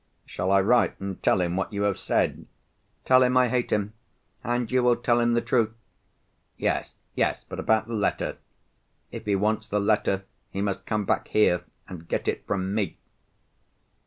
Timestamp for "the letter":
7.87-8.37, 9.67-10.23